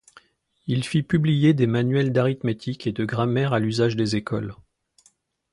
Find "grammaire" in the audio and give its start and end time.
3.05-3.53